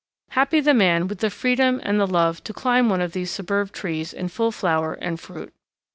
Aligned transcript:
Happy 0.29 0.59
the 0.59 0.73
man 0.73 1.07
with 1.07 1.19
the 1.19 1.29
freedom 1.29 1.79
and 1.83 1.99
the 1.99 2.07
love 2.07 2.43
to 2.43 2.53
climb 2.55 2.89
one 2.89 3.01
of 3.01 3.11
these 3.13 3.29
superb 3.29 3.71
trees 3.71 4.13
in 4.13 4.27
full 4.27 4.51
flower 4.51 4.93
and 4.95 5.19
fruit. 5.19 5.53